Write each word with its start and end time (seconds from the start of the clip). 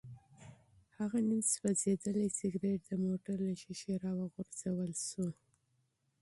هغه 0.97 1.17
نیم 1.27 1.41
سوځېدلی 1.53 2.27
سګرټ 2.37 2.79
د 2.85 2.91
موټر 3.05 3.37
له 3.47 3.53
ښیښې 3.61 3.95
راوغورځول 4.03 4.91
شو. 5.07 5.27